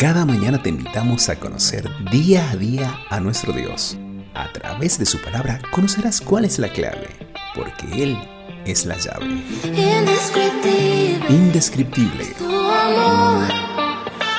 [0.00, 3.98] Cada mañana te invitamos a conocer día a día a nuestro Dios.
[4.32, 7.06] A través de su palabra conocerás cuál es la clave,
[7.54, 8.16] porque Él
[8.64, 9.26] es la llave.
[9.62, 11.26] Indescriptible.
[11.28, 12.24] Indescriptible.
[12.38, 13.46] Tu amor.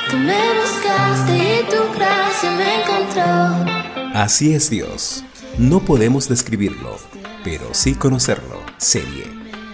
[0.10, 4.20] Tú me buscaste y tu gracia me encontró.
[4.20, 5.24] Así es Dios.
[5.60, 6.98] No podemos describirlo,
[7.44, 8.64] pero sí conocerlo.
[8.78, 9.26] Serie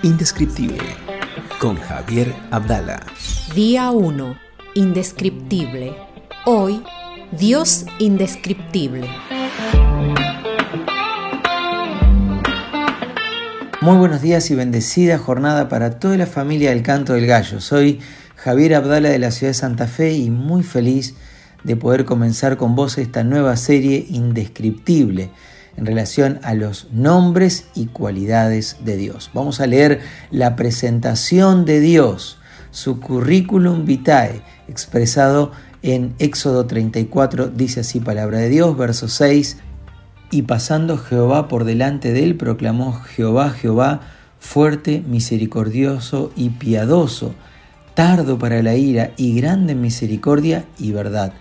[0.04, 0.84] Indescriptible
[1.62, 3.06] con Javier Abdala.
[3.56, 4.48] Día 1.
[4.78, 5.96] Indescriptible.
[6.46, 6.84] Hoy,
[7.32, 9.08] Dios indescriptible.
[13.82, 17.60] Muy buenos días y bendecida jornada para toda la familia del Canto del Gallo.
[17.60, 18.02] Soy
[18.36, 21.16] Javier Abdala de la ciudad de Santa Fe y muy feliz
[21.64, 25.32] de poder comenzar con vos esta nueva serie indescriptible
[25.76, 29.32] en relación a los nombres y cualidades de Dios.
[29.34, 32.38] Vamos a leer la presentación de Dios,
[32.72, 39.58] su currículum vitae, expresado en Éxodo 34, dice así palabra de Dios, verso 6,
[40.32, 44.02] y pasando Jehová por delante de él, proclamó Jehová, Jehová,
[44.40, 47.34] fuerte, misericordioso y piadoso,
[47.94, 51.34] tardo para la ira y grande en misericordia y verdad,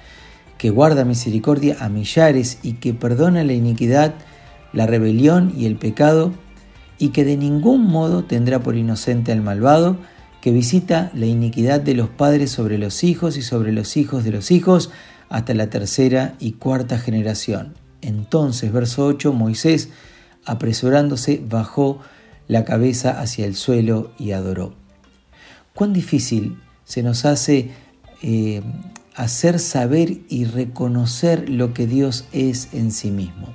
[0.59, 4.15] que guarda misericordia a millares y que perdona la iniquidad,
[4.73, 6.33] la rebelión y el pecado,
[6.99, 9.97] y que de ningún modo tendrá por inocente al malvado,
[10.47, 14.31] que visita la iniquidad de los padres sobre los hijos y sobre los hijos de
[14.31, 14.91] los hijos
[15.29, 17.75] hasta la tercera y cuarta generación.
[18.01, 19.89] Entonces, verso 8, Moisés,
[20.45, 21.99] apresurándose, bajó
[22.47, 24.73] la cabeza hacia el suelo y adoró.
[25.75, 27.73] Cuán difícil se nos hace
[28.23, 28.63] eh,
[29.17, 33.49] hacer saber y reconocer lo que Dios es en sí mismo.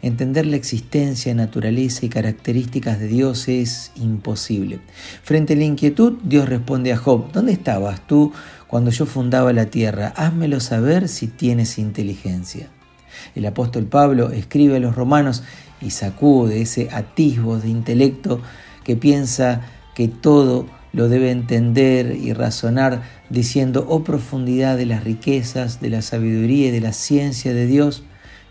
[0.00, 4.80] Entender la existencia, naturaleza y características de Dios es imposible.
[5.22, 8.32] Frente a la inquietud, Dios responde a Job, ¿dónde estabas tú
[8.68, 10.12] cuando yo fundaba la tierra?
[10.16, 12.68] Házmelo saber si tienes inteligencia.
[13.34, 15.42] El apóstol Pablo escribe a los romanos
[15.80, 18.40] y sacude ese atisbo de intelecto
[18.84, 19.62] que piensa
[19.94, 26.02] que todo lo debe entender y razonar diciendo, oh profundidad de las riquezas, de la
[26.02, 28.04] sabiduría y de la ciencia de Dios,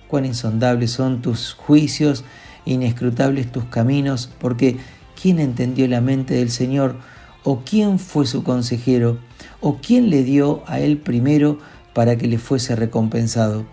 [0.07, 2.23] cuán insondables son tus juicios,
[2.65, 4.77] inescrutables tus caminos, porque
[5.21, 6.97] ¿quién entendió la mente del Señor?
[7.43, 9.19] ¿O quién fue su consejero?
[9.61, 11.59] ¿O quién le dio a él primero
[11.93, 13.65] para que le fuese recompensado?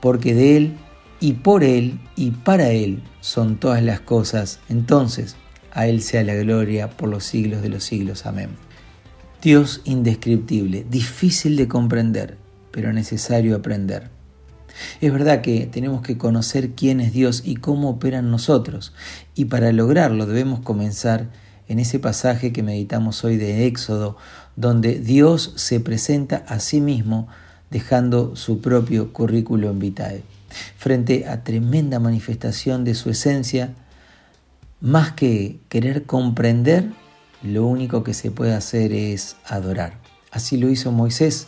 [0.00, 0.76] Porque de él
[1.20, 4.58] y por él y para él son todas las cosas.
[4.68, 5.36] Entonces,
[5.72, 8.26] a él sea la gloria por los siglos de los siglos.
[8.26, 8.50] Amén.
[9.40, 12.36] Dios indescriptible, difícil de comprender,
[12.70, 14.10] pero necesario aprender.
[15.00, 18.92] Es verdad que tenemos que conocer quién es Dios y cómo operan nosotros,
[19.34, 21.28] y para lograrlo debemos comenzar
[21.68, 24.16] en ese pasaje que meditamos hoy de Éxodo,
[24.56, 27.28] donde Dios se presenta a sí mismo
[27.70, 30.22] dejando su propio currículum vitae.
[30.76, 33.72] Frente a tremenda manifestación de su esencia,
[34.80, 36.90] más que querer comprender,
[37.42, 39.94] lo único que se puede hacer es adorar.
[40.30, 41.46] Así lo hizo Moisés,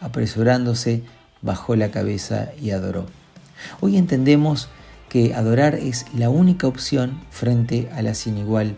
[0.00, 1.02] apresurándose
[1.44, 3.06] bajó la cabeza y adoró.
[3.80, 4.68] Hoy entendemos
[5.08, 8.76] que adorar es la única opción frente a la sin igual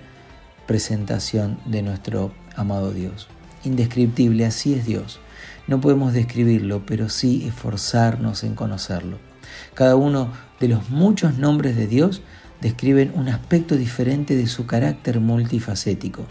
[0.67, 3.29] presentación de nuestro amado Dios.
[3.65, 5.21] Indescriptible, así es Dios.
[5.69, 9.19] No podemos describirlo, pero sí esforzarnos en conocerlo.
[9.75, 12.21] Cada uno de los muchos nombres de Dios
[12.61, 16.27] describen un aspecto diferente de su carácter multifacético.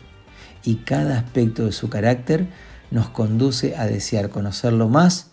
[0.63, 2.47] Y cada aspecto de su carácter
[2.91, 5.31] nos conduce a desear conocerlo más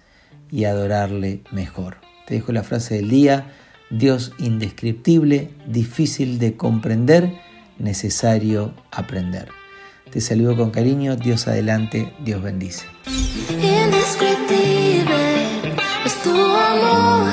[0.53, 1.97] y adorarle mejor.
[2.27, 3.53] Te dejo la frase del día,
[3.91, 7.35] Dios indescriptible, difícil de comprender,
[7.79, 9.49] necesario aprender.
[10.11, 12.85] Te saludo con cariño, Dios adelante, Dios bendice.
[13.49, 15.33] Indescriptible
[16.05, 17.33] es tu amor.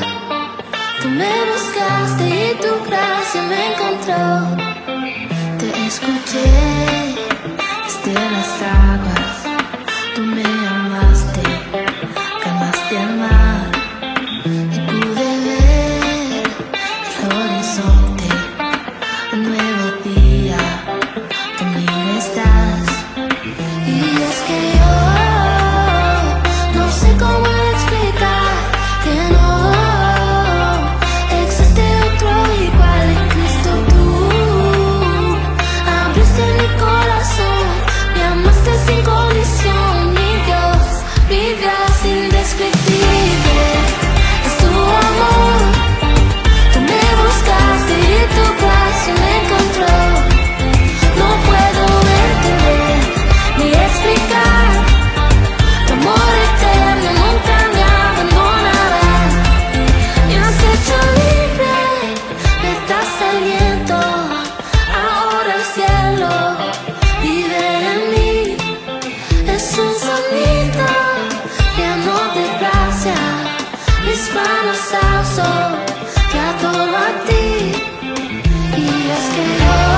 [1.01, 4.58] Tú me buscaste y tu gracia me encontró.
[78.77, 79.88] Indescriptible.